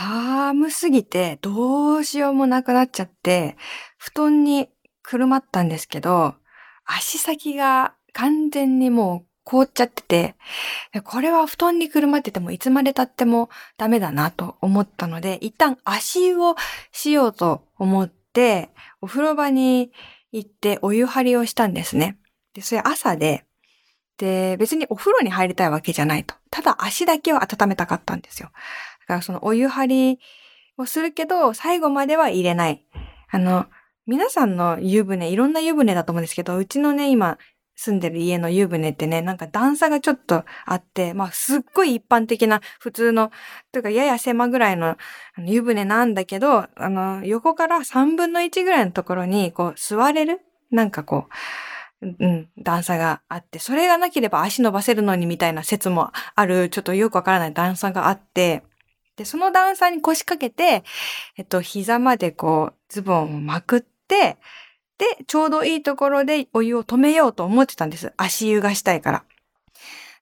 [0.00, 3.56] 寒すぎてどうしようもなくなっちゃって、
[3.98, 4.70] 布団に
[5.02, 6.34] くるまったんですけど、
[6.86, 10.36] 足先が完全にもう凍っちゃってて、
[11.04, 16.56] これは布団にくるまっててもいつまで経ってもダメだなと思ったので、一旦足湯を
[16.92, 18.70] しようと思って、
[19.02, 19.92] お風呂場に
[20.32, 22.16] 行ってお湯張りをしたんですね。
[22.54, 23.44] で、それ朝で、
[24.16, 26.34] で、別にお風呂に入りたいわけじゃないと。
[26.50, 28.50] ただ足だけを温めたかったんですよ。
[29.10, 30.20] だからそのお湯張り
[30.78, 32.84] をするけど、最後までは入れない。
[33.28, 33.66] あの、
[34.06, 37.36] 皆さんの湯船、いろんな湯船だと思うんですけど、うちのね、今、
[37.74, 43.32] 住んでる家の湯船ってね、なんか段差がちょっとあって、まあすっごい一般的な普通の、
[43.72, 44.96] というかやや狭ぐらいの
[45.44, 50.40] 湯船なんだけど、あの、横から3分の1ぐらいのところに、こう座れる
[50.70, 51.26] なんかこ
[52.02, 58.62] う、うん、段差があって、それがなければ足伸ばせるのにみたいな説もある、ちょっとよくわからない段差があって、
[59.20, 60.82] で、その段差に腰掛けて、
[61.36, 64.38] えっと、膝までこう、ズボンをまくって、
[64.96, 68.14] で、ちょうどいいところでお湯を止めようと思ってたんです。
[68.16, 69.24] 足湯がしたいから。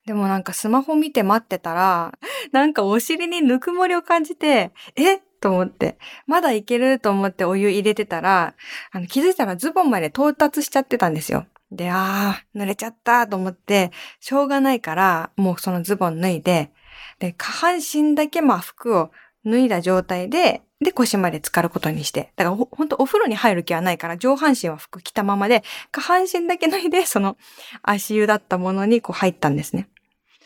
[0.05, 2.17] でもなんかスマホ見て待ってたら、
[2.51, 6.99] なんかお尻にぬくもりを感じて、えと思って、まだいける？
[6.99, 8.53] と思ってお湯入れてたら、
[8.91, 11.45] あの気づいたらズボンまで到達しちゃってたんですよ。
[11.71, 16.73] で、あー、濡れちゃったと思って、しょうがないから、もうそのズボン脱いで、
[17.19, 19.11] で、下半身だけまあ服を
[19.45, 22.31] 脱いだ状態で、で、腰まで浸かることにして。
[22.37, 27.37] だからほ、ほんとお風呂に入る気はないから、上半身は服着たままで、下半身だけ脱いで、その
[27.83, 29.89] 足湯だったものにこう入ったんですね。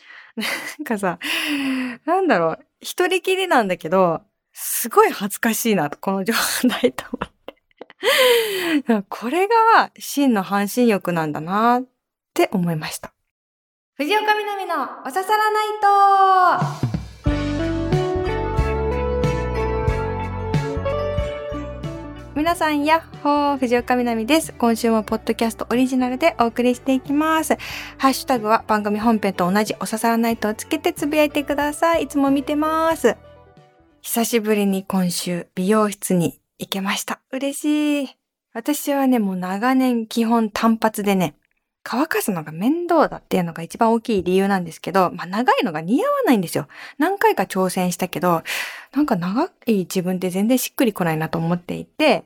[0.36, 1.20] なんかさ、
[2.04, 6.34] なんだろう、一人きりなんだけど、すごい恥ずかしいな、この状
[6.80, 7.30] 態と思っ
[8.88, 9.04] て。
[9.08, 11.84] これが真の半身浴なんだなっ
[12.34, 13.13] て思いました。
[13.96, 14.74] 藤岡みなみの
[15.06, 16.64] おささらないと
[22.34, 24.52] 皆さん、やっほー、藤岡みなみです。
[24.54, 27.56] 今週もポッドキャストオリジナルでお送りしていきます。
[27.98, 32.02] ハッシュタグは番組本編と同じおささらナイトをつけてつぶやいてください。
[32.02, 33.16] いつも見てます。
[34.00, 37.20] 久しぶりに今週美容室に行けました。
[37.30, 38.16] 嬉しい。
[38.54, 41.36] 私はね、もう長年基本単発でね、
[41.84, 46.66] 乾かすのが面倒だっていうのが一番大きい理由なんですけど、まあ長いのが似合わないんですよ。
[46.98, 48.42] 何回か挑戦したけど、
[48.92, 52.24] なんか長い自分って全然しっくりこないなと思っていて、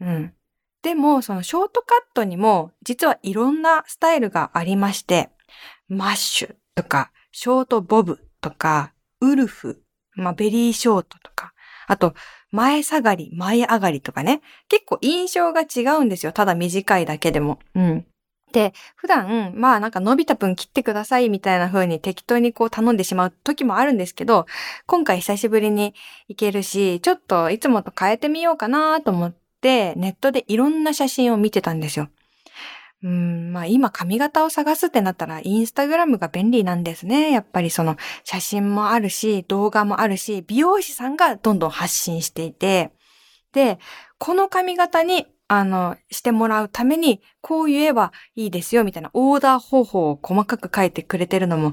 [0.00, 0.34] うん。
[0.82, 5.30] でも、そのショートカットにも、実はいろんなスタイルがありまして、
[5.88, 9.82] マッシュとか、ショートボブとか、ウルフ、
[10.14, 11.52] まあ、ベリーショートとか、
[11.88, 12.14] あと、
[12.50, 14.40] 前下がり、前上がりとかね。
[14.68, 16.32] 結構印象が違うんですよ。
[16.32, 17.58] ただ短いだけでも。
[17.74, 18.06] うん。
[18.52, 24.46] で、普段、まあなんか伸びた分切ってくださいみたいな風に適当にこう頼んでしまう時もあるんですけど、
[24.86, 25.94] 今回久しぶりに
[26.28, 32.08] 行けるし、ちょっといつもと変えてみようかなと思って、ネットでいろんな写真を見てたんですよ。
[33.02, 37.30] うん、まあ今髪型を探すってなったらインスタグラムが便利なんですね。
[37.30, 42.90] やっぱりその写真もあるし、動画もあるし、美容師さんがどんどん発信していて、
[43.52, 43.78] で、
[44.18, 51.72] この髪型にあの、してもらうために、こう言えばいいですよ、みたいなオーダー方法を細かく書いてくれてるのも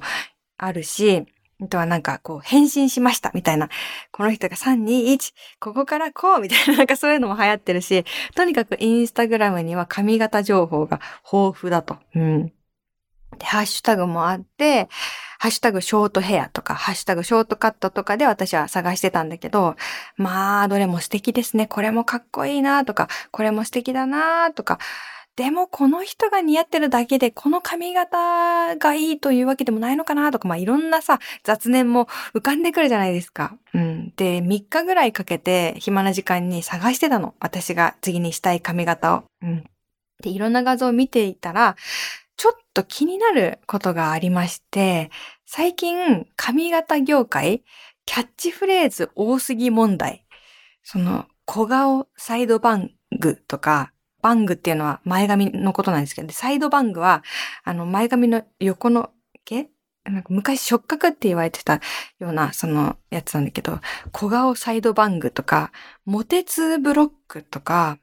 [0.57, 1.25] あるし、
[1.61, 3.69] あとはなんかこう返信しましたみたいな。
[4.11, 8.05] この人が3、2、1、ここからこうみたいな なんかそういうのも流行ってるし、
[8.35, 10.99] とにかくインスタグラムには髪型情報が
[11.31, 11.97] 豊富だと。
[12.13, 12.47] うん。
[13.37, 14.89] で、ハッシュタグもあって、
[15.40, 19.75] ハッシュタグショートヘアとか、ハッシュタグショートカットとかで私は探してたんだけど、
[20.18, 21.68] まあ、どれも素敵ですね。
[21.68, 24.79] これもかっこいいなとか、これも素敵だなとか、
[25.35, 33.57] でもこの人が似合ってるだけでこの髪型がいいというわけでもないのかなとか、まあ、いろんなさ、雑念も浮かんでくるじゃないですか。
[33.73, 34.13] うん。
[34.16, 37.35] で、3日ぐらいかけて暇な時間に探してたの。
[37.41, 39.23] 私が次にしたい髪型を。
[39.41, 39.66] うん。
[40.23, 41.75] で、いろんな画像を見ていたら、
[42.38, 45.09] ちょっと気になることがありまして、
[45.46, 47.63] 最近髪型業界、
[48.06, 50.26] キャッチフレーズ多すぎ問題。
[50.84, 53.91] その、小顔サイドバングとか、
[54.22, 57.23] バングっていうのは前髪のことなんですけど、サイドバングは、
[57.64, 59.11] あの、前髪の横の
[59.46, 59.70] 毛
[60.05, 61.76] なんか昔触覚って言われてた
[62.20, 63.79] ような、そのやつなんだけど、
[64.11, 65.72] 小顔サイドバングとか、
[66.05, 67.97] モテツーブロックとか、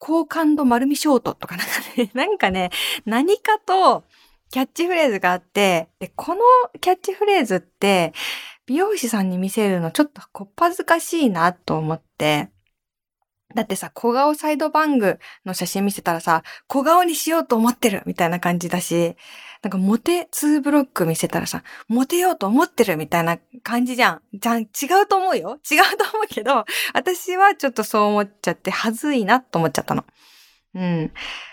[0.00, 2.70] 好感度丸みショートとかなんかね、 なんかね、
[3.04, 4.04] 何かと
[4.50, 6.40] キャッチフレーズがあって、で、この
[6.80, 8.12] キャッチフレーズって、
[8.66, 12.50] 美容師さんに見せるのちょっとこっ恥ずかしいなと思って、
[13.54, 19.16] だってさ、小顔サイドバングの写真見せたらさ、小顔にしようと思ってるみたいな感じだし、
[19.62, 24.22] なんかモテ2ブロック見せたらさ、モテようと思ってるみたいな感じじゃん。
[24.32, 24.66] じゃん、違
[25.02, 25.58] うと思うよ。
[25.70, 26.64] 違うと思うけど、
[26.94, 30.04] 私はちょっとそう思っちゃって、はずいなと思っちゃったの。
[30.74, 31.12] うん。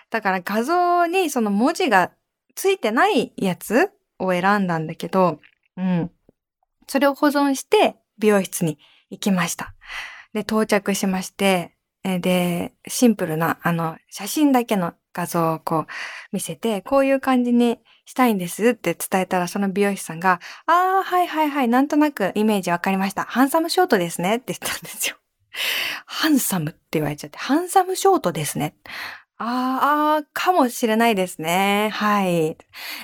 [0.09, 2.11] だから画像にその文字が
[2.55, 5.39] ついてないやつを選んだんだけど、
[5.75, 6.11] うん。
[6.87, 8.77] それを保存して美容室に
[9.09, 9.73] 行きました。
[10.33, 11.76] で、到着しまして、
[12.19, 15.85] で、シンプルな、あの、写真だけの画像をこう
[16.31, 23.23] 見せて、こういう感じにしたいんですって伝えたら、その美容師さんが、ああ、はいはいはい、なんとなくイメージわかりました。
[23.23, 25.17] ハンサムショートですねって言ったんですよ。
[26.05, 28.75] ハンサムって言われちゃって、ハンサムショートですね。
[29.39, 31.89] ああ、かもしれないですね。
[31.93, 32.57] はい。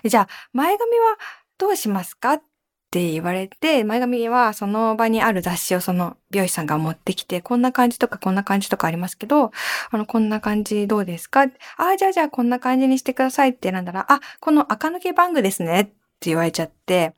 [0.03, 1.17] じゃあ、前髪は
[1.57, 2.33] どうしますか？
[2.33, 2.43] っ
[2.93, 9.51] って言われて、前髪はその場にある雑誌をその美容師さんが持ってきて、こんな感じとかこんな感じとかありますけど、
[9.89, 11.41] あの、こんな感じどうですか？
[11.41, 11.47] あ
[11.77, 15.91] あ、じゃあじゃあこんな感じにしてくださいって選んだら、あ、この赤抜けバングですねって
[16.25, 17.15] 言われちゃって、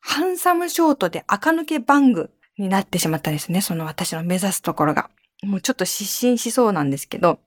[0.00, 3.60] ハンサムショートで赤抜けバングになってしまったんですね。
[3.60, 5.10] その私の目指すところが。
[5.42, 7.40] もうちょっと失神しそうなんですけど、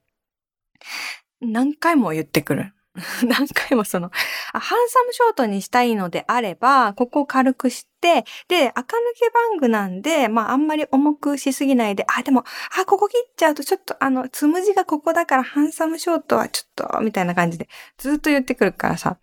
[1.41, 2.71] 何回も言ってくる。
[3.25, 4.11] 何回もその、
[4.53, 12.43] ハンサムショートにしたいのであれば、ここを軽くして、で、赤抜けバングなんで、まああんまり重くしすぎないで、あ、でも、
[12.79, 17.67] あ、ここ切っちゃうとちょっとあの、つむじがここだからハンサムショートはちょっと、みたいな感じで、
[17.97, 19.17] ずっと言ってくるからさ、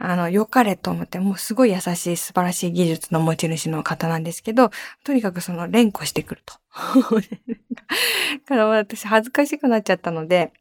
[0.00, 4.70] あの、良かれと思って、もうすごい優しい素晴らしい技術の持ち主の方なんですけど、
[5.02, 6.54] とにかくその連呼してくると。
[8.46, 10.52] から私恥ずかしくなっちゃったので、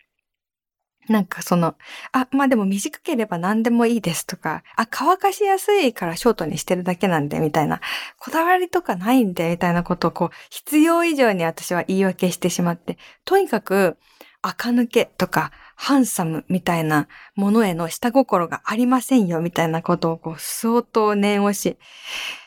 [1.09, 1.75] なんかその、
[2.11, 7.81] あ、まあでも短ければ何でもいいですとか、あ、乾かしやすいからショートにしてるだけなんで、みたいな、
[8.17, 13.97] こだわりとかないんで、みたいなことをこう、必要以上に私は言い訳してしまって、とにかく、
[14.41, 21.77] 垢抜けとか、ハンサムみたいなものへの下心がありませんよ、みたいなことをこう、相当念押し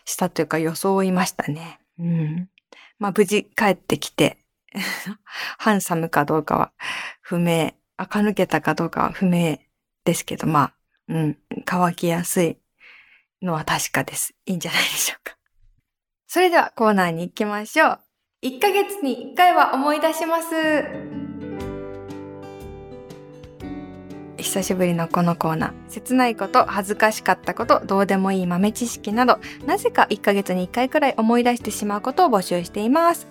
[0.05, 1.79] したというか装いましたね。
[1.99, 2.49] うん。
[2.99, 4.39] まあ無事帰ってきて、
[5.59, 6.73] ハンサムかどうかは
[7.21, 9.59] 不明垢抜けたかどうかは不明
[10.05, 10.75] ですけど、まあ、
[11.09, 12.57] うん、乾きやすい
[13.43, 14.35] のは確かです。
[14.47, 15.37] いいんじゃないでしょうか。
[16.27, 18.01] それではコーナーに行きましょう。
[18.43, 20.47] 1ヶ月に1回は思い出します。
[24.39, 25.73] 久しぶりのこのコーナー。
[25.89, 33.27] 切ないこと、恥ずかしかったこと、どうでもいい豆知識など、なぜか1ヶ月に1回くらい思い出してしまうことを募集しています。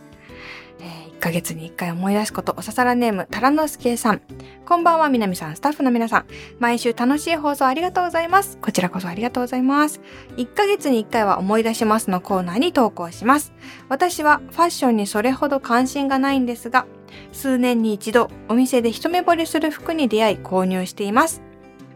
[1.19, 4.21] 1ヶ月に1回思い出すこと、おささらネーム、タラノスケさん。
[4.65, 6.25] こんばんは、みなみさん、スタッフの皆さん。
[6.59, 8.57] 毎週楽しい放送ありがとうございます。
[8.61, 9.99] こちらこそありがとうございます。
[10.37, 13.51] 1ヶ月に1回は思い出しますのコーナーに投稿します。
[13.89, 16.85] 私はファッションにそれほど関心がないんですが、
[17.33, 21.41] 数年に一度、お店で一目惚れする服に出会い購入しています。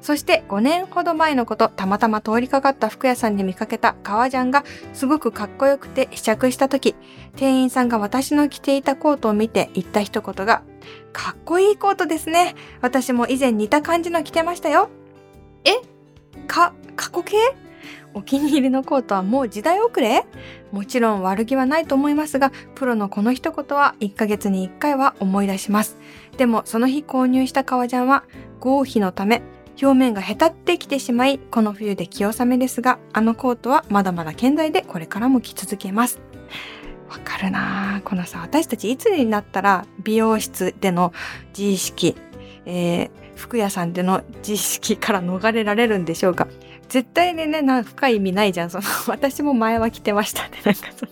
[0.03, 6.93] そして5年ほど前のこと、たまたま通りかかった服屋さんで見かけた革ジャンがすごくかっこよくて試着した時、
[7.37, 10.61] 店員さんが私の着ていたコートを見て言った一言が、
[11.13, 12.53] かっこいいコートですね。
[12.81, 14.89] 私も以前似た感じの着てましたよ。
[15.63, 15.71] え？
[16.47, 17.37] か、過去形？
[18.13, 20.25] お気に入りのコートはもう時代遅れ？
[20.73, 25.97] もちろん悪気はないと思いますが、プロのこの一言は1ヶ月に1回は思い出します。
[26.35, 28.25] でもその日購入した革ジャンは
[28.59, 29.41] 合皮のため
[29.81, 36.19] 表面がへたってきてしまい、この冬で気納めですが、あのコートはまだまだ健在でこれからも着続けます。
[37.09, 41.13] わかるなこのさ、私たちいつになったら美容室での
[41.57, 42.15] 自意識、
[42.65, 46.47] えー、服屋さんでの自意識から逃れられるんでしょうか
[46.89, 48.69] 絶対にね、な深い意味ないじゃん。
[48.69, 50.61] その、私も前は着てましたね。
[50.63, 51.11] なんかその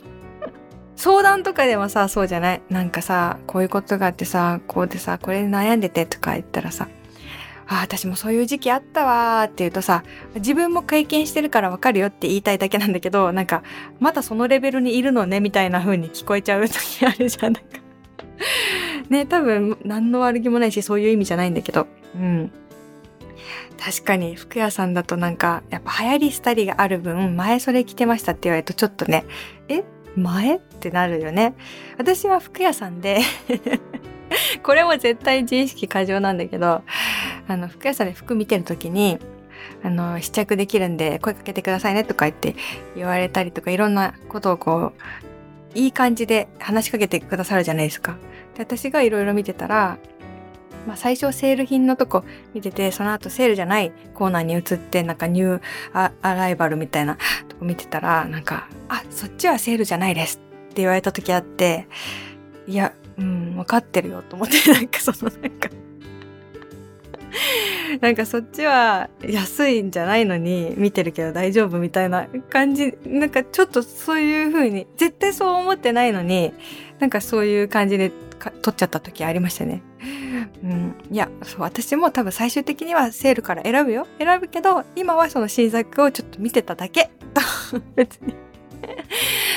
[0.95, 2.61] 相談とかでもさ、そうじゃない？
[2.69, 6.87] なんかさ、こういうことがあってさ、こうでさ、これで悩んでてとか言ったらさ、
[7.71, 10.03] あ、私もそういう時期あったわーって言うとさ、
[10.35, 13.63] 自分も経験してるからわかるよって言いたいだけなんだけど、なんか、
[13.99, 17.69] まだそのレベルにいるのね、みたいな風に聞こえちゃう時あるじゃん、なんか。
[19.09, 21.87] ね、多分、何の悪気もないし、そういう意味じゃないんだけど。
[22.15, 22.51] うん。
[23.79, 29.25] 確かに、服屋さんだとなんか、やっぱ流行り廃りがある分、前それ着てましたって言われるとちょっとね、
[29.69, 29.83] え？
[30.15, 30.57] 前？
[30.57, 31.55] ってなるよね。
[31.97, 33.21] 私は服屋さんで
[34.63, 36.83] これも絶対自意識過剰なんだけど、
[37.47, 39.19] あの、服屋さんで服見てる時に、
[39.83, 42.55] あの、試着できるんで声かけてくださいねとか言って
[42.95, 48.17] 言われたりとかいろんなことをこう、いい感じで話しかけてくださるじゃないですか。
[48.55, 49.97] で私がいろいろ見てたら、
[50.87, 52.23] まあ最初セール品のとこ
[52.53, 61.87] 見てて、その後セールじゃないコーナーに移って、なんかニューアライバルみたいなとこ見てたら、なんか、あ、そっちはセールじゃないですって言われた時あって、
[62.67, 65.69] いや、うん、分かってるよと思って なんかそのなんか。
[68.01, 76.53] なんかそっちは安いんじゃないのに見てるけど大丈夫みたいな感じなんかちょっとそういう風に絶対そう思ってないのに
[76.99, 78.11] なんかそういう感じで
[78.61, 79.81] 撮っちゃった時ありましたね。
[80.63, 84.07] うん、いやそう私も多分最終的にはセールから選ぶよ。
[84.19, 87.11] 選ぶけど今はその新作をちょっと見てただけ。
[87.33, 87.41] と
[87.95, 88.50] 別に。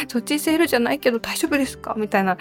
[0.09, 1.95] そっちセールじゃないけど大丈夫ですか？
[1.97, 2.37] みたいな。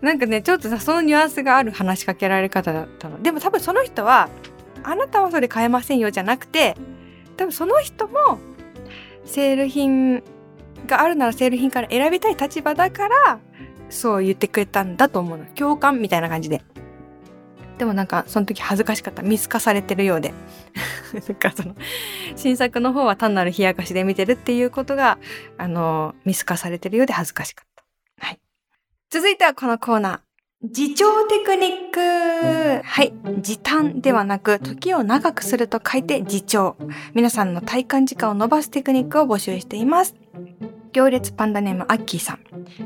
[0.00, 3.22] なんかねちょっとさそのニュアンスがある話しかけられ方だったの。
[3.22, 4.28] でも多分その人は
[4.82, 6.76] あなたはそれ買えませんよじゃなくて
[7.36, 8.38] 多分その人も
[9.24, 10.22] セール品
[10.86, 13.40] があるならセール品から選びたい立場だから
[13.88, 15.44] そう言ってくれたんだと思うの。
[15.46, 16.62] 共感みたいな感じで。
[17.78, 20.32] でもなんかその時恥ずかしかった見透かされてるようで
[21.12, 21.74] なんかその
[22.34, 25.18] 新作の方は単なる冷やかしで見てるっていうことが
[25.58, 28.26] あの見透かされてるようで恥ずかしかった。
[28.26, 28.40] はい。
[29.10, 30.26] 続いてはこのコーナー
[30.62, 33.12] 自重テクニックはい。
[33.40, 36.76] 時短ではなく、時を長くすると書いて自重。
[37.14, 40.14] 皆さんの体感時間を伸ばすテクニックを募集しています。
[40.96, 42.38] 行列パンダネームアッキーさん。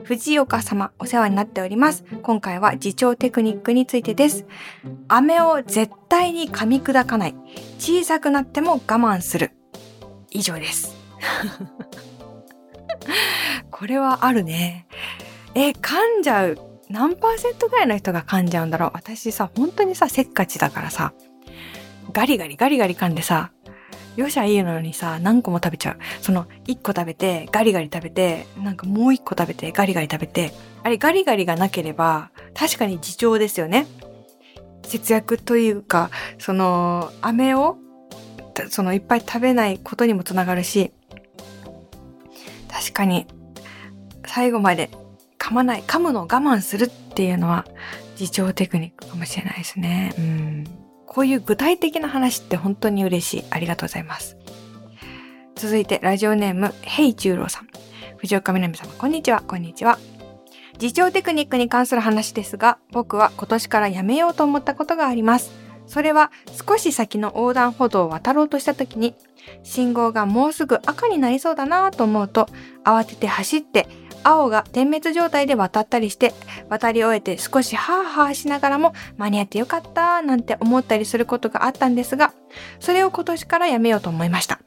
[0.03, 2.05] 藤岡様、お世話になっております。
[2.23, 4.47] 今回は自重テクニックについてです。
[5.07, 7.37] 飴を絶対に噛み砕かない。
[7.79, 9.53] 小さくなっても我慢する。
[10.33, 10.97] 以上です。
[13.71, 14.89] これはあるね。
[15.55, 16.59] え、噛んじゃう。
[16.89, 21.13] 何パーセントぐらいの人が噛んじゃうんだろう私さ、本当にさ、せっかちだからさ、
[22.13, 23.53] ガリガリガリガリ噛んでさ、
[24.17, 25.99] よしゃいいのにさ、何個も食べちゃう。
[26.21, 30.53] その、1個食べて、ガリガリ食べて、なんかもう1個食べて、ガリガリ食べて、
[30.83, 33.87] あれガリガリがなければ、確かに自重ですよね。
[34.85, 37.79] 節約というか、その、飴を、
[38.69, 40.93] その、いっぱい食べないことにもつながるし、
[42.69, 43.27] 確かに、
[44.27, 44.91] 最後まで
[45.39, 47.65] 噛まない、噛むのを我慢するっていうのは
[48.19, 50.15] 自重テクニックかもしれないですね。
[50.19, 50.65] うん。
[51.13, 53.45] こういう具体的な話って本当に嬉しい。
[53.51, 54.37] ありがとうございます。
[55.57, 57.69] 続いて、ラジオネーム、ヘイ十郎さん。
[58.19, 59.43] 藤岡みなみ様、こんにちは。
[59.45, 59.99] こんにちは。
[60.81, 65.51] 自重テクニックに関する話ですが、僕は今年からやめようと思ったことがあります。
[65.89, 66.31] それは
[66.69, 69.17] 少し先の横断歩道を渡ろうとした時に、
[69.65, 72.47] 信号がもうすぐ赤になりそうだなと思うと、
[72.85, 73.89] 慌てて走って
[74.23, 76.33] 青が点滅状態で渡ったりして、
[76.69, 82.33] 渡り終えて少しハーハーしながらも間に合ってよかったなんて思ったりすることがあったんですが、
[82.79, 84.61] それを今年からやめようと思いました。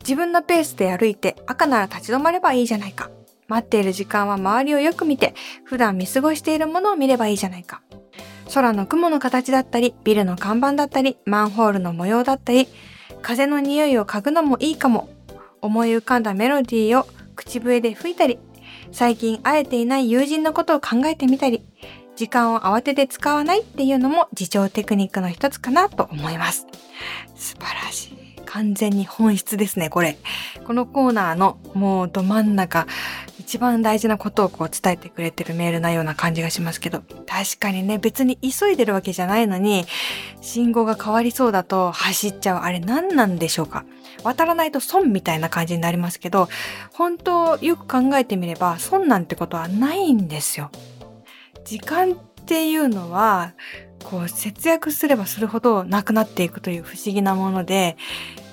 [0.00, 3.10] 自分のペースで歩いて赤なら立ち止まればいいじゃないか。
[3.48, 7.82] 待っている時間は周りをよく見て、普段見過ごしているものを見ればいいじゃないか。
[8.52, 12.68] 空の雲の形だったり、ビルの看板だったり、マンホールの模様だったり、
[13.22, 15.08] 風の匂いを嗅ぐのもいいかも。
[15.60, 17.06] 思い浮かんだメロディーを
[17.36, 18.38] 口笛で吹いたり、
[18.94, 21.64] 最近会えていない友人のことを考えてみたり、
[22.14, 26.68] 時間を慌てて使わないっていうのも自重テクニックの一つかなと思います。
[27.34, 28.40] 素晴らしい。
[28.46, 30.16] 完全に本質ですね、これ。
[30.64, 32.86] このコーナーのもうど真ん中、
[33.46, 39.84] 一番大事なことをこう伝えてくれてるメールなような感じがしますけど、確かにね、別に急いでるわけじゃないのに、
[40.40, 42.62] 信号が変わりそうだと走っちゃう。
[42.62, 43.84] あれ何なんでしょうか？
[44.22, 46.48] 渡らないと損みたいな感じになりますけど、
[46.94, 50.70] 本当よく考えてみれば損なんてことはないんですよ。
[51.64, 53.52] 時間っていうのは、
[54.04, 57.96] こう節約すればするほどなくなっていくという不思議なもので、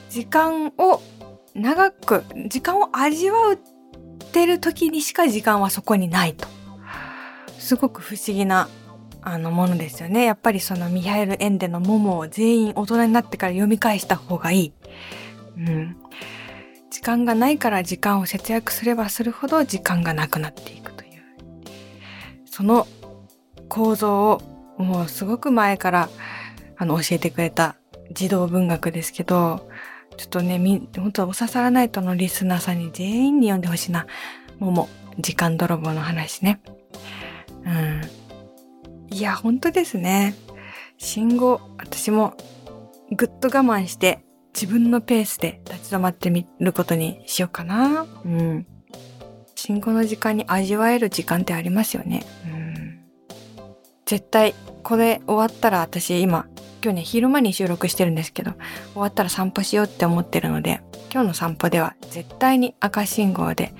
[0.09, 1.01] 時間を
[1.53, 3.57] 長く、時間を味わっ
[4.31, 6.47] てる時にしか時間はそこにないと。
[7.59, 8.69] すごく不思議な
[9.21, 10.25] あのものですよね。
[10.25, 14.73] やっぱりそのミハエル・エンデのモモを全員大人になってから読み返した方がいい。
[15.57, 15.97] うん。
[16.89, 21.21] 時間がないから時間を節約すればするほど時間がなくなっていくという。
[22.45, 22.87] その
[23.69, 24.41] 構造を
[24.77, 26.09] もうすごく前から
[26.77, 27.75] あの教えてくれた
[28.11, 29.69] 児童文学ですけど、
[30.17, 34.07] ちょっとね、み、本当はお刺さらないとのリスナーさんに全員に読んでほしいな。
[34.59, 36.61] もも、時間泥棒の話ね。
[37.65, 38.01] うん。
[39.15, 40.35] いや、本当ですね。
[40.97, 42.35] 信号、私も
[43.11, 48.05] ぐっと我慢して自分のペースで立ち止まってみることにしようかな。
[48.25, 48.67] うん。
[49.55, 52.23] 信号の時間に味わえる時間ってありますよね。
[52.45, 52.99] うん。
[54.05, 54.53] 絶対、
[54.83, 56.47] これ終わったら私今、
[56.83, 58.53] 今日ね、昼間に収録してるんですけど、
[58.93, 63.73] 終わったら散歩しようって思ってるので、今日の散歩では絶対に赤信号で、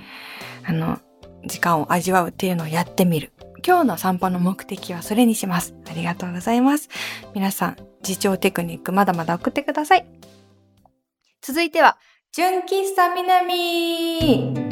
[0.63, 0.99] あの、
[1.45, 3.31] 時間を味わうっていうのをやってみる。
[3.65, 5.73] 今日の散歩の目的はそれにします。
[5.89, 6.89] ありがとうございます。
[7.33, 7.77] 皆さん、
[8.07, 10.05] 自重テクニックまだまだ送ってください。
[11.41, 11.97] 続いては、
[12.33, 14.71] 純喫茶南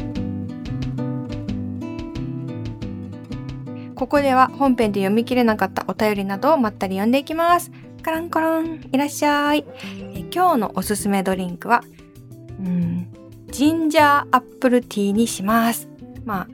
[3.96, 7.70] ここでは本編で読み切れなかったお便りなどをまったり読んでいきます
[8.02, 9.66] カランコロンいらっしゃい
[10.14, 11.84] え今日のおすすめドリンクは
[12.60, 13.08] うん
[13.48, 15.90] ジンジャーアップルティーにします
[16.26, 16.48] まあ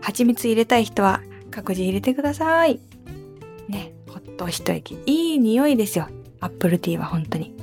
[0.00, 2.80] 蜂蜜入れたい人は各自入れてください
[3.68, 6.08] ねほっと一息いい匂いですよ
[6.40, 7.62] アップルティーは本当に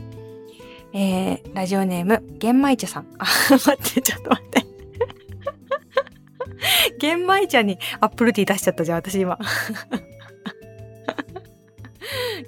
[0.91, 3.07] えー、ラジオネーム、玄米茶さん。
[3.19, 4.65] あ、待って、ちょっと待って。
[6.97, 9.37] 玄米茶にアップルティー出しちゃったじゃん、私今。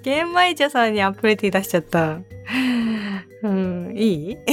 [0.04, 2.20] 玄米茶さんにアップルティー出しちゃった。
[3.44, 4.38] うん、いい？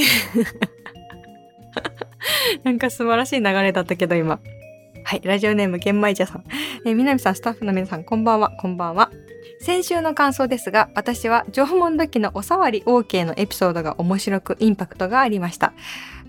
[2.63, 4.39] なんか素晴らしい流れだったけど今。
[5.03, 6.43] はい、ラジオネーム玄米茶さん。
[6.85, 9.11] えー、南さん、スタッフの皆さん、こんばんは、こんばんは。
[9.61, 15.73] 先週の感想ですが、私は縄文土器のお触り OK のエピソードが面白くインパクトがありました。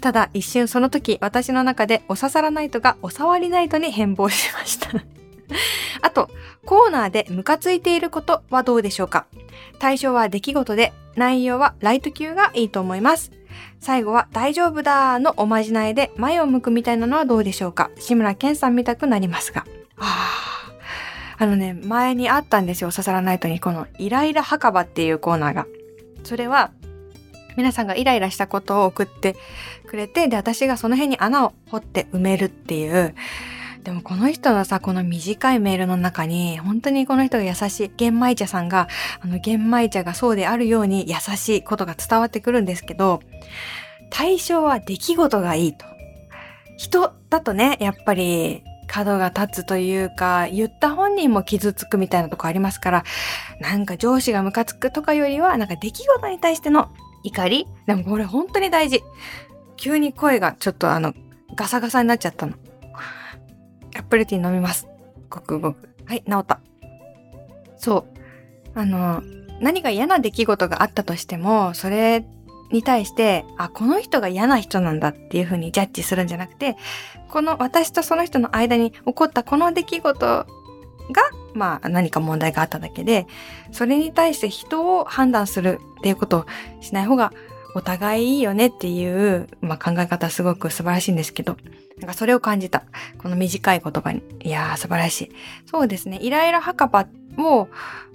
[0.01, 4.89] ただ一瞬その時私の中でおささらナイトがお触りナイトに変貌しました
[6.03, 6.31] あと、
[6.65, 9.27] コーナーでムカついていることはどうでしょうか？
[9.79, 13.33] 対象は出来事で、内容はライト級がいいと思います。
[13.81, 17.91] 最後は大丈夫だのおまじないで前を向くみたいなのはどうでしょうか？
[17.99, 19.65] 志村けんさん見たくなりますが。
[19.99, 20.37] あ
[21.39, 23.61] あのね、前にあったんですよ、ささらナイトに。
[23.61, 25.67] このイライラ墓場っていうコーナーが。
[26.23, 26.71] それは、
[27.57, 29.37] 皆さんがイライラしたことを送って
[29.87, 33.15] くれて、で、私がその辺に穴を掘って埋めるっていう、
[33.85, 38.89] でもこの人のさ、この短いメールの中に、本当にこの人が優しい、玄米茶さんが、
[39.21, 43.21] あの玄米茶がそうであるように優しいことが伝わってくるんですけど、
[44.11, 45.87] 対象は出来事がいいと。
[46.77, 53.05] 人だとね、やっぱり角が立つというか、言った本人も傷つくみたいなとこありますから、
[53.61, 56.91] なんか上司がムカつくとかよりは、なんか出来事に対しての
[57.23, 59.03] 怒りでもこれ本当に大事。
[59.77, 61.15] 急に声がちょっとあの、
[61.55, 62.55] ガサガサになっちゃったの。
[63.97, 64.87] アップルティー飲みます。
[65.29, 65.89] ごくごく。
[66.07, 66.61] はい、治った。
[67.77, 68.21] そう。
[68.75, 69.23] あの、
[69.61, 72.25] 何か嫌な出来事があったとしても、それ
[72.71, 76.77] に対して、あ、この人が嫌な人なんだっていうふうにジャッジするんじゃなくて、
[77.29, 80.47] この私とその人の間に起こったこの出来事が、
[81.55, 83.27] まあ何か問題があっただけで、
[83.73, 86.47] それに対して人を判断するっていうことを
[86.81, 87.33] しない方が
[87.75, 91.57] お互いいいよねっていう、まあ、考え方すごく素晴らしいんですけど、
[91.99, 92.85] なんかそれを感じた。
[93.19, 94.23] この短い言葉に。
[94.43, 95.31] いやー素晴らしい。
[95.67, 96.19] そうですね。
[96.21, 97.07] イライラ墓場
[97.39, 97.69] を、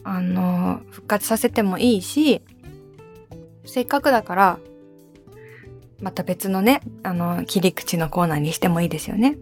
[0.04, 2.42] あの、復活させてもいいし、
[3.66, 4.60] せっかくだから、
[6.02, 9.38] また別のね、あの、切り口のコーナーにしてもいいですよね。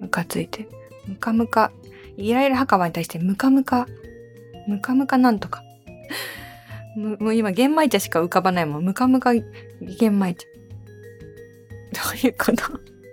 [0.00, 0.68] ムカついて。
[1.06, 1.72] ムカムカ。
[2.16, 3.86] イライラ墓場に対してムカムカ。
[4.66, 5.62] ムカムカなんとか。
[6.96, 8.84] もう今、玄米茶しか浮かばないもん。
[8.84, 10.46] ムカムカ玄米茶。
[11.92, 12.62] どういうこと？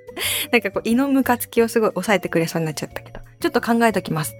[0.51, 3.19] なんかこう、胃のムカつきをすごい抑えてくれそうになっちゃったけど。
[3.39, 4.33] ちょっと考えときます。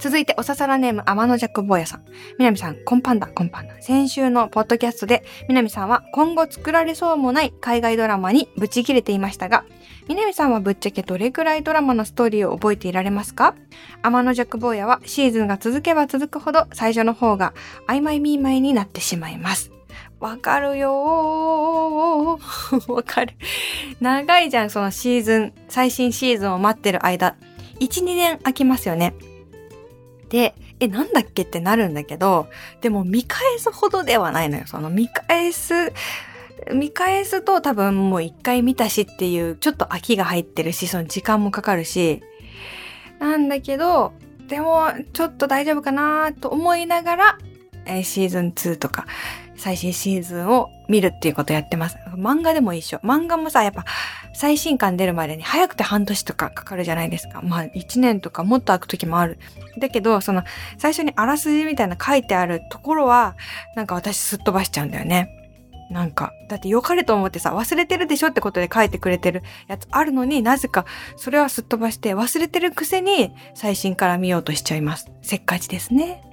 [0.00, 2.04] 続いて、おささらネーム、天の弱坊やさん。
[2.38, 3.80] みなみさん、コンパンダ、コンパンダ。
[3.82, 9.64] 先週のポッドキャストで、みなみさんは今後作られそうもない海外ドラマにブチ切れていましたが、
[10.08, 13.54] みなみさんはぶっちゃけどれくらいドラマのストーリーを覚えていられますか？
[14.02, 17.52] 天の弱坊やはシーズンが続けば続くほど最初の方が
[17.86, 19.70] 曖昧ミーマイになってしまいます。
[20.18, 22.92] わかるよー。
[22.92, 23.34] わかる。
[24.00, 27.36] 長いじゃん、そのシーズン、最新シーズンを待ってる間。
[27.80, 29.14] 1、2年空きますよね。
[30.30, 31.42] で、え、なんだっけ？
[31.42, 32.48] ってなるんだけど、
[32.80, 34.64] でも見返すほどではないのよ。
[34.66, 35.92] その見返す、
[36.72, 42.22] 見返すと多分もう一回見たしっていう、ちょっと飽きが入ってるし、その時間もかかるし、
[43.18, 44.12] なんだけど、
[44.48, 47.38] でもちょっと大丈夫かなと思いながら、
[47.84, 49.06] えシーズン2とか
[49.60, 51.96] 最新シーズンを見るっていうことやってます。
[52.16, 52.96] 漫画でも一緒。
[52.98, 53.84] 漫画もさ、やっぱ
[54.32, 57.42] 最新刊出るまでに早くて半年とかかかるじゃないですか。
[57.42, 59.38] まあ1年とかもっと空く時もある。
[59.78, 60.42] だけど、その
[60.78, 63.36] 最初にあらすじみたいな書いてあるところは、
[63.76, 65.36] なんか私すっ飛ばしちゃうんだよね。
[65.90, 75.10] なんか、だって良かれと思ってさ、忘れてるでしょってことで書いてくれてるやつあるのになぜかそれはすっ飛ばして忘れてるくせに最新から見ようとしちゃいます。
[75.20, 76.29] せっかちですね。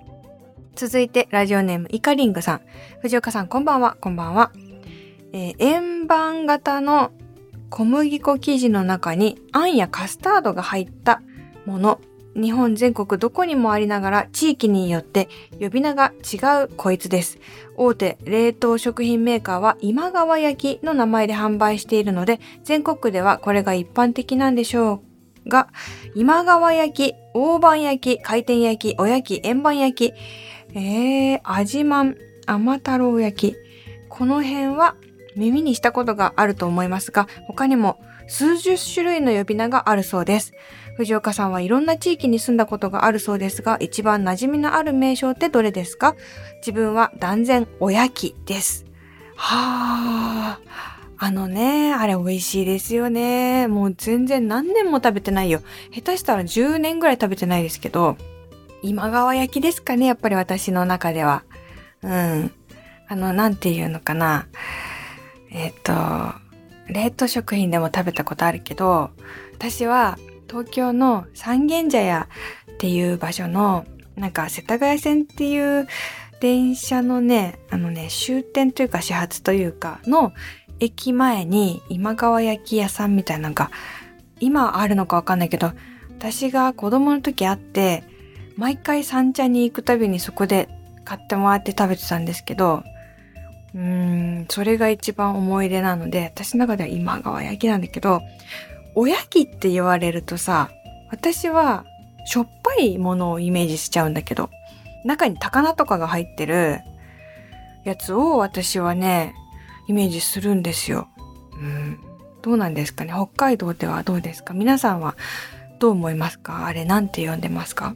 [0.77, 2.61] 続いて、ラジオネーム、イカリングさん。
[3.01, 4.51] 藤岡さん、こんばんは、こんばんは。
[5.33, 7.11] えー、円盤型の
[7.71, 11.23] 小麦粉生地の中に、あんやカスタードが入った
[11.65, 11.99] もの。
[12.35, 17.39] 日本全国どこにもありながら、地域によって呼び名が違うこいつです。
[17.75, 25.01] 大手冷凍食品メーカーは今川焼きの名前で販売しているので、全国ではこれが一般的なんでしょ
[25.45, 25.69] うが、
[26.13, 30.13] 今川焼き、大判焼き、回転焼き、お焼き、円盤焼き、
[30.73, 33.57] えー、味まん、甘太郎焼き。
[34.09, 34.95] この辺は
[35.35, 40.53] 耳にしたことがあると思いますが、他にも数十種類の呼び名があるそうです。
[40.97, 46.15] 藤岡さんはいろんな地域に住んだことがあるそうですが、一番馴染みのある名称ってどれですか？
[46.57, 48.85] 自分は断然おやきです。
[49.35, 50.59] はあ。
[51.19, 53.67] あのね、あれ美味しいですよね。
[53.67, 55.61] もう全然何年も食べてないよ。
[55.91, 58.17] 下手したら10年ぐらい食べてないですけど、
[58.81, 61.43] 今川焼きですかね、やっぱり私の中では。
[62.03, 62.51] うん。
[63.07, 64.47] あの、なんていうのかな。
[65.51, 65.93] えっ、と、
[66.87, 69.11] 冷凍食品でも食べたことあるけど、
[69.53, 70.17] 私は
[70.49, 72.27] 東京の三軒茶屋
[72.71, 73.85] っていう場所の、
[74.15, 75.87] なんか世田谷線っていう
[76.39, 80.33] 電車のね、あのね、終点というか始発というかの
[80.79, 83.71] 駅前に今川焼き屋さんみたいなのが
[84.39, 85.71] 今あるのかわかんないけど、
[86.17, 88.03] 私が子供の時あって、
[88.57, 90.67] 毎回三茶に行くたびにそこで
[91.05, 92.83] 買ってもらって食べてたんですけど、
[93.75, 93.81] うー
[94.41, 98.21] ん、それが一番思い出なので、私の中では今川焼きなんだけど、
[98.95, 100.69] おやきって言われるとさ、
[101.11, 101.85] 私は
[102.25, 104.49] しょっぱいものをイメージしちゃうんだけど、
[105.05, 106.79] 中に高菜とかが入ってる
[107.85, 109.35] やつを私はね、
[109.87, 111.07] イメージするんですよ。
[111.53, 111.99] うん。
[112.41, 113.13] どうなんですかね？
[113.13, 114.53] 北海道ではどうですか？
[114.53, 115.15] 皆さんは
[115.79, 116.65] どう思いますか？
[116.65, 117.95] あれなんて呼んでますか？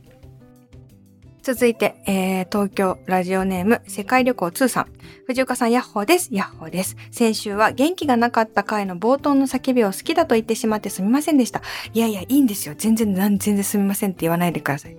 [1.44, 4.88] 続いて、えー、東京ラジオネーム世界旅行2さん。
[5.26, 6.30] 藤岡さん、ヤッホーです。
[6.32, 6.96] ヤッホーです。
[7.10, 11.64] 先週は元気がなかった回の冒頭の叫びを好きだと言ってしまってすみませんでした。
[11.94, 12.76] いやいや、いいんですよ。
[12.78, 14.98] 全然、全然すみませんって言わないでください。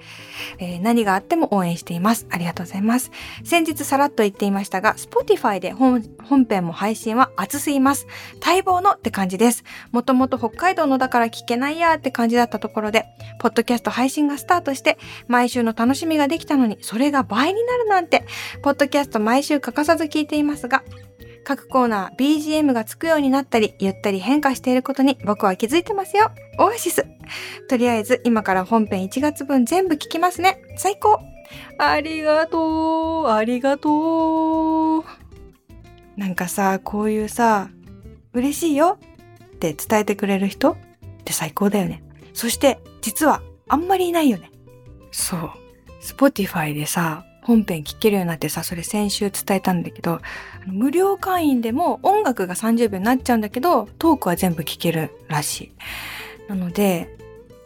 [0.59, 2.27] えー、何があっても応援しています。
[2.29, 3.13] ありがとうございます。
[3.45, 8.09] 先日さらっと言っていましたが、Spotify で本本編も配信は熱すぎます。
[8.45, 9.63] 待望のって感じです。
[9.93, 13.07] もともと北海道のだから聞けないやーって感じだったところで、
[13.39, 18.25] ポッドキャスト配信がスタートして、毎週の楽しみができたのに、それが倍になるなんて、
[18.63, 20.83] ポッドキャスト毎週欠かさず聞いていますが、
[21.45, 26.31] 各コーナー BGM がつくようになったり、ゆったり変化していることに僕は気づいてますよ。
[26.59, 27.07] オアシス。
[27.69, 30.63] とりあえず今から本編1月分全部聞きますね。
[30.79, 31.21] 最高
[31.79, 35.05] ありがとうありがとう
[36.17, 37.69] なんかさ、こういうさ、
[38.33, 38.99] 嬉しいよ
[39.57, 40.77] って伝えてくれる人っ
[41.25, 42.03] て最高だよね。
[42.33, 44.51] そして、実はあんまりいないよね。
[45.11, 45.62] そう。
[46.03, 50.21] Spotify でさ、本編聞けるようになってさ、それ先週伝えたんだけど、
[50.67, 55.73] 無料会員でも音楽が30秒になっちゃうんだけど、トークは全部聞けるらしい。
[56.49, 57.17] なので、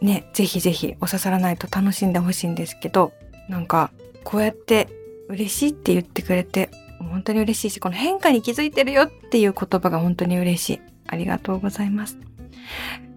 [0.01, 3.13] ね、ぜひぜひお刺さらないと楽しんでほしいんですけど、
[3.49, 3.91] なんか、
[4.23, 4.87] こうやって
[5.29, 6.69] 嬉しいって言ってくれて、
[6.99, 10.81] 本当に嬉しいし、この変化に気づいてるよっていう言葉が本当に嬉しい。
[11.07, 12.17] ありがとうございます。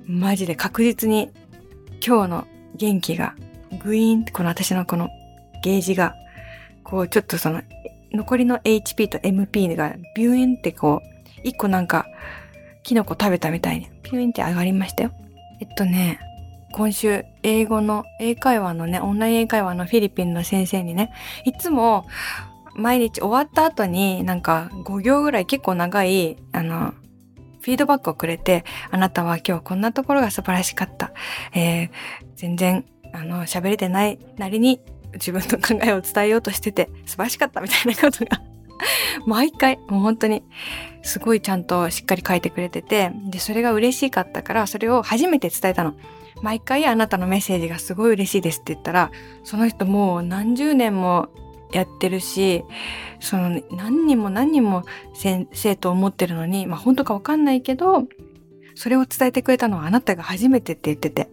[0.06, 1.30] マジで確実に
[2.04, 3.34] 今日の元気が
[3.78, 5.08] グイーンってこの私のこの
[5.62, 6.14] ゲージが
[6.82, 7.62] こうちょっとその
[8.12, 12.06] 残りの HP と MP がビューンってこう一個なんか
[12.82, 15.12] キノコ食べたみたいにピューンって上がりましたよ。
[15.60, 16.18] えっとね、
[16.72, 21.12] 今週英語の英会話のね、オンライン英会話のフィリピンの先生にね、
[21.44, 22.06] いつも
[22.74, 26.94] 毎日終わった後になんか5行ぐらい結構長い、あの、
[27.60, 31.12] フィードバックをくれて、あなたは今日こんなところが素晴らしかった。
[31.52, 31.90] えー、
[32.36, 34.80] 全然、あの、喋れてないなりに
[35.14, 38.40] 自分の考えを伝えようとしてて素晴らしかったみたいなことが
[39.26, 40.42] 毎回、もう本当に、
[41.02, 45.94] すごいちゃんとしっかり書いてくれてて、で、それが嬉しかったから、それを初めて伝えたの。
[46.42, 49.10] 毎回あなたのメッセージがすごい嬉しいですって言ったら、
[49.44, 51.28] その人もう何十年も
[51.72, 52.64] やってるし、
[53.20, 58.04] その何人も何人も先生と思ってるのに、まあ本当かわかんないけど、
[58.74, 61.28] それを伝えてくれたのはあなたが初めてって言ってて。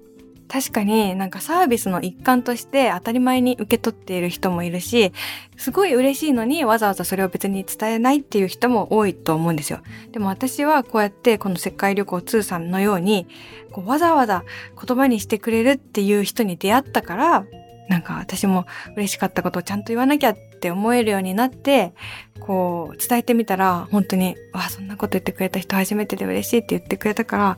[0.50, 5.12] 確かになんかサービスの一環として当たり前に受け取っている人もいるし、
[5.58, 9.80] すごい嬉しいのにわざわざそれを別に伝えないっていう人も多いと思うんですよ。
[10.12, 13.28] でも私はこうやってこの世界旅行通さんのように、
[13.72, 14.44] こうわざわざ
[14.82, 17.46] 言葉にしてくれるっていう人に出会ったから、
[17.88, 21.94] なんか私も嬉しかったことをちゃんと言わなきゃって思えるようになって、
[22.40, 27.58] こう伝えてみたら本当に、わそんなこと言ってくれた人初めてで嬉しいって言ってくれたから、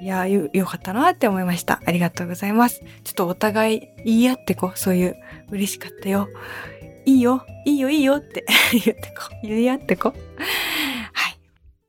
[0.00, 1.80] いや、よ、よかったなって思いました。
[1.84, 2.80] ありがとうございます。
[3.04, 5.16] ちょっとお互い言い合ってこう、そういう
[5.50, 6.28] 嬉しかったよ。
[7.04, 10.12] いいよ、いいよ、いいよって 言ってこう、言い合ってこう。
[11.12, 11.38] はい。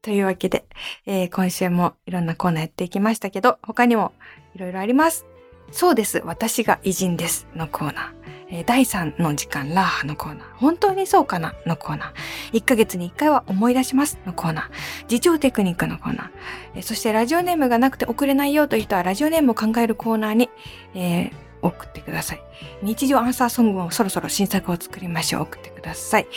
[0.01, 0.65] というわけで、
[1.05, 4.13] えー、今週もいろんなコーナーやっていきましたけど、他にも
[4.55, 5.25] いろいろあります。
[5.71, 6.21] そうです。
[6.25, 8.17] 私が偉人ですのコーナー。
[8.49, 10.55] えー、第3の時間ラーハのコーナー。
[10.55, 12.57] 本当にそうかなのコーナー。
[12.57, 14.65] 1ヶ月に1回は思い出しますのコーナー。
[15.11, 16.29] 自重テクニックのコーナー。
[16.75, 20.49] えー、そしてラジオネームがなくて送れないよという人はラジオネームを考えるコーナーに、
[20.95, 22.41] えー、送ってください。
[22.81, 25.41] 日常アンサーソングもそろそろ新作を作りましょう。
[25.43, 26.27] 送ってください。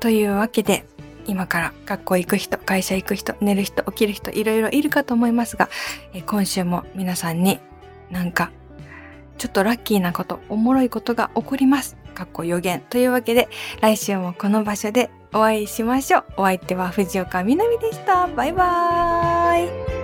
[0.00, 0.84] というわけで、
[1.26, 5.68] 今から学校行く人、会社行く人、寝る人、起きる人、いろいろいるかと思いますが、
[6.12, 7.60] え今週も皆さんに
[8.10, 8.50] なんか、
[9.42, 11.96] ちょっとラッキーなこと、おもろいことが起こります。
[12.14, 12.80] かっこ予言。
[12.80, 13.48] というわけで、
[13.80, 16.24] 来週もこの場所でお会いしましょう。
[16.36, 18.28] お相手は藤岡みなみでした。
[18.28, 20.01] バイバーイ。